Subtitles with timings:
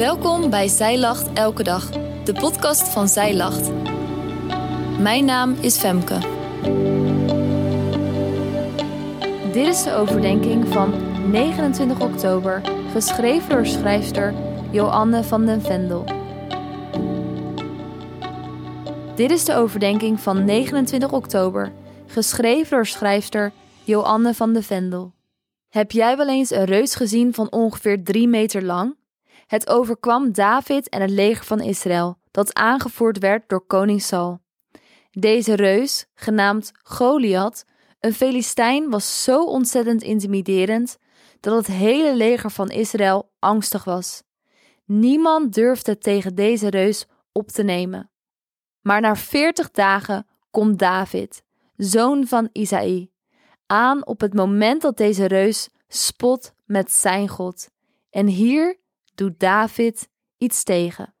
[0.00, 1.90] Welkom bij Zij Lacht Elke Dag,
[2.24, 3.70] de podcast van Zij Lacht.
[4.98, 6.18] Mijn naam is Femke.
[9.52, 10.92] Dit is de overdenking van
[11.30, 12.60] 29 oktober,
[12.92, 14.34] geschreven door schrijfster
[14.70, 16.04] Joanne van den Vendel.
[19.14, 21.72] Dit is de overdenking van 29 oktober,
[22.06, 23.52] geschreven door schrijfster
[23.84, 25.12] Joanne van den Vendel.
[25.68, 28.98] Heb jij wel eens een reus gezien van ongeveer 3 meter lang?
[29.50, 34.40] Het overkwam David en het leger van Israël, dat aangevoerd werd door koning Saul.
[35.10, 37.64] Deze reus, genaamd Goliath,
[38.00, 40.98] een Filistijn, was zo ontzettend intimiderend
[41.40, 44.22] dat het hele leger van Israël angstig was.
[44.84, 48.10] Niemand durfde tegen deze reus op te nemen.
[48.80, 51.42] Maar na veertig dagen komt David,
[51.76, 53.10] zoon van Isaï,
[53.66, 57.68] aan op het moment dat deze reus spot met zijn God.
[58.10, 58.78] En hier
[59.20, 60.08] doet David
[60.38, 61.14] iets tegen.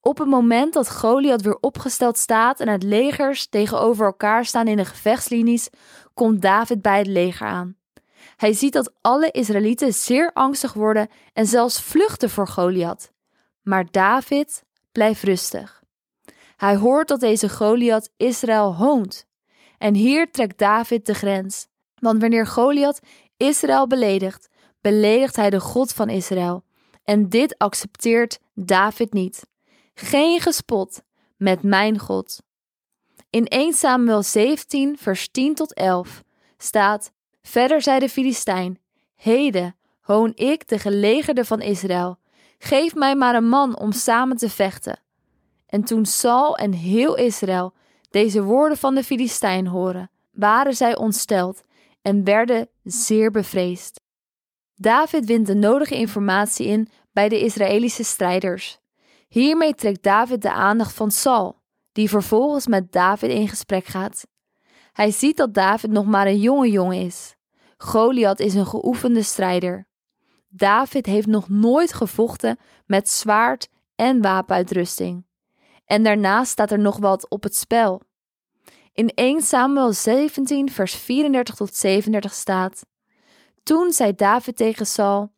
[0.00, 4.76] Op het moment dat Goliath weer opgesteld staat en het legers tegenover elkaar staan in
[4.76, 5.68] de gevechtslinies,
[6.14, 7.76] komt David bij het leger aan.
[8.36, 13.12] Hij ziet dat alle Israëlieten zeer angstig worden en zelfs vluchten voor Goliath.
[13.62, 15.82] Maar David blijft rustig.
[16.56, 19.26] Hij hoort dat deze Goliath Israël hoont.
[19.78, 21.66] En hier trekt David de grens.
[21.94, 23.00] Want wanneer Goliath
[23.36, 24.48] Israël beledigt,
[24.80, 26.64] beledigt hij de God van Israël.
[27.10, 29.46] En dit accepteert David niet.
[29.94, 31.02] Geen gespot
[31.36, 32.42] met mijn God.
[33.30, 36.22] In 1 Samuel 17, vers 10 tot 11
[36.58, 38.78] staat: Verder zei de Filistijn:
[39.16, 42.18] Heden hoon ik de gelegerde van Israël.
[42.58, 45.00] Geef mij maar een man om samen te vechten.
[45.66, 47.74] En toen Saul en heel Israël
[48.10, 51.62] deze woorden van de Filistijn horen, waren zij ontsteld
[52.02, 54.00] en werden zeer bevreesd.
[54.80, 58.78] David wint de nodige informatie in bij de Israëlische strijders.
[59.28, 61.60] Hiermee trekt David de aandacht van Saul,
[61.92, 64.26] die vervolgens met David in gesprek gaat.
[64.92, 67.34] Hij ziet dat David nog maar een jonge jongen is.
[67.76, 69.88] Goliath is een geoefende strijder.
[70.48, 75.26] David heeft nog nooit gevochten met zwaard en wapenuitrusting.
[75.84, 78.02] En daarnaast staat er nog wat op het spel.
[78.92, 82.86] In 1 Samuel 17, vers 34 tot 37 staat:
[83.62, 85.32] Toen zei David tegen Saul: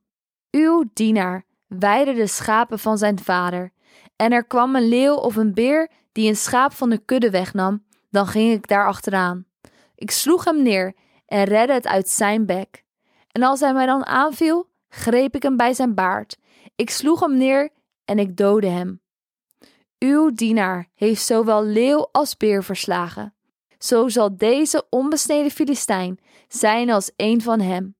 [0.50, 1.44] Uw dienaar
[1.78, 3.72] weide de schapen van zijn vader.
[4.16, 7.84] En er kwam een leeuw of een beer die een schaap van de kudde wegnam,
[8.10, 9.44] dan ging ik daar achteraan.
[9.94, 10.94] Ik sloeg hem neer
[11.26, 12.84] en redde het uit zijn bek.
[13.32, 16.38] En als hij mij dan aanviel, greep ik hem bij zijn baard.
[16.76, 17.70] Ik sloeg hem neer
[18.04, 19.00] en ik doodde hem.
[19.98, 23.34] Uw dienaar heeft zowel leeuw als beer verslagen.
[23.78, 26.18] Zo zal deze onbesneden Filistijn
[26.48, 27.96] zijn als een van hem,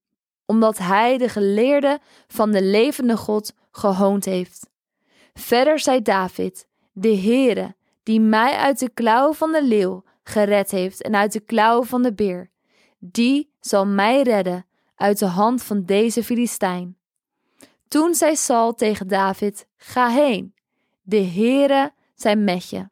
[0.46, 4.70] omdat hij de geleerde van de levende God gehoond heeft.
[5.34, 11.02] Verder zei David: De Heere, die mij uit de klauwen van de leeuw gered heeft
[11.02, 12.50] en uit de klauwen van de beer,
[12.98, 16.96] die zal mij redden uit de hand van deze Filistijn.
[17.88, 20.54] Toen zei Saul tegen David: Ga heen,
[21.02, 22.90] de Heere zijn met je.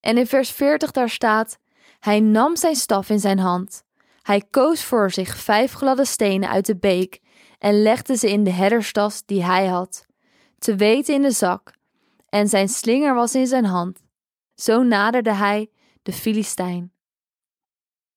[0.00, 1.58] En in vers 40 daar staat:
[1.98, 3.84] Hij nam zijn staf in zijn hand.
[4.22, 7.20] Hij koos voor zich vijf gladde stenen uit de beek
[7.58, 10.06] en legde ze in de herderstas die hij had,
[10.58, 11.72] te weten in de zak,
[12.28, 14.00] en zijn slinger was in zijn hand.
[14.54, 15.70] Zo naderde hij
[16.02, 16.92] de Filistijn.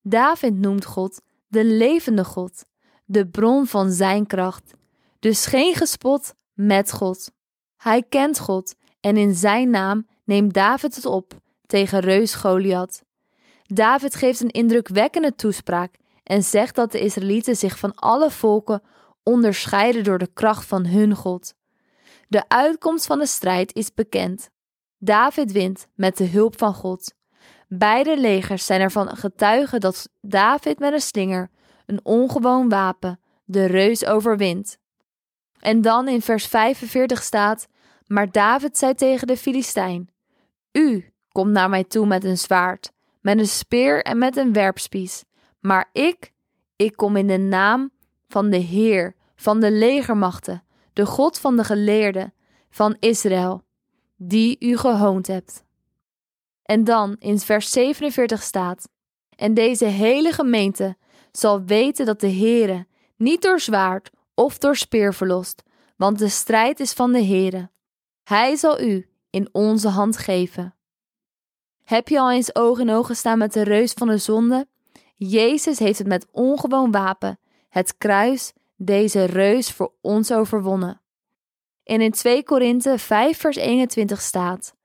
[0.02, 2.66] David noemt God de levende God,
[3.06, 4.74] de bron van zijn kracht,
[5.20, 7.32] dus geen gespot met God.
[7.78, 11.34] Hij kent God en in zijn naam neemt David het op
[11.66, 13.04] tegen reus Goliath.
[13.66, 18.82] David geeft een indrukwekkende toespraak en zegt dat de Israëlieten zich van alle volken
[19.24, 21.54] onderscheiden door de kracht van hun God.
[22.28, 24.50] De uitkomst van de strijd is bekend.
[24.98, 27.14] David wint met de hulp van God.
[27.68, 31.50] Beide legers zijn ervan getuigen dat David met een slinger,
[31.86, 34.78] een ongewoon wapen, de reus overwint.
[35.60, 37.68] En dan in vers 45 staat:
[38.08, 40.10] Maar David zei tegen de Filistijn:
[40.72, 42.92] U komt naar mij toe met een zwaard,
[43.26, 45.24] met een speer en met een werpspies.
[45.60, 46.32] Maar ik,
[46.76, 47.92] ik kom in de naam
[48.28, 50.64] van de Heer, van de legermachten,
[50.94, 52.34] de God van de geleerden,
[52.70, 53.64] van Israël,
[54.16, 55.64] die u gehoond hebt.
[56.64, 58.90] En dan in vers 47 staat:
[59.30, 60.98] En deze hele gemeente
[61.32, 65.64] zal weten dat de Heere niet door zwaard of door speer verlost,
[65.98, 67.70] want de strijd is van de Heere.
[68.24, 70.75] Hij zal u in onze hand geven.
[71.86, 74.68] Heb je al eens oog in oog gestaan met de reus van de zonde?
[75.16, 77.40] Jezus heeft het met ongewoon wapen,
[77.70, 81.02] het kruis, deze reus voor ons overwonnen.
[81.84, 84.76] En in 2 Korinthe 5 vers 21 staat: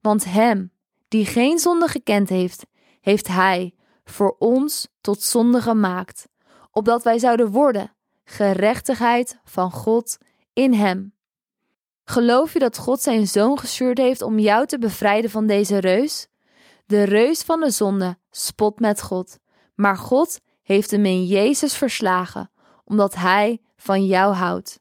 [0.00, 0.72] Want hem
[1.08, 2.66] die geen zonde gekend heeft,
[3.00, 6.28] heeft hij voor ons tot zonde gemaakt,
[6.70, 7.92] opdat wij zouden worden
[8.24, 10.18] gerechtigheid van God
[10.52, 11.14] in hem.
[12.04, 16.28] Geloof je dat God zijn zoon gestuurd heeft om jou te bevrijden van deze reus?
[16.88, 19.38] De reus van de zonde spot met God,
[19.74, 22.50] maar God heeft hem in Jezus verslagen,
[22.84, 24.80] omdat hij van jou houdt.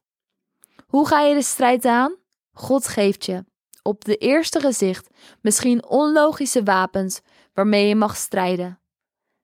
[0.86, 2.15] Hoe ga je de strijd aan?
[2.51, 3.45] God geeft je,
[3.81, 5.07] op de eerste gezicht,
[5.42, 7.21] misschien onlogische wapens
[7.54, 8.80] waarmee je mag strijden,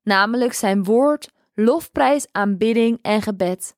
[0.03, 3.75] namelijk zijn woord, lofprijs, aanbidding en gebed.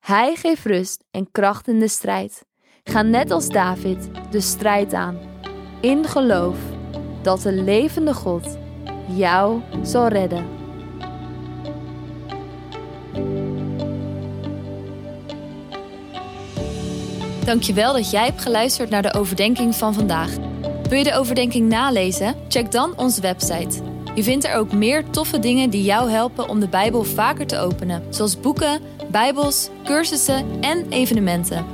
[0.00, 2.44] Hij geeft rust en kracht in de strijd.
[2.84, 5.18] Ga net als David de strijd aan,
[5.80, 6.73] in geloof
[7.24, 8.58] dat de levende God
[9.06, 10.44] jou zal redden.
[17.44, 20.30] Dankjewel dat jij hebt geluisterd naar de overdenking van vandaag.
[20.88, 22.34] Wil je de overdenking nalezen?
[22.48, 23.82] Check dan onze website.
[24.14, 27.58] Je vindt er ook meer toffe dingen die jou helpen om de Bijbel vaker te
[27.58, 28.80] openen, zoals boeken,
[29.10, 31.64] Bijbels, cursussen en evenementen.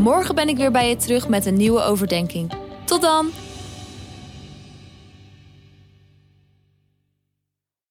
[0.00, 2.67] Morgen ben ik weer bij je terug met een nieuwe overdenking.
[2.88, 3.47] Tot dan!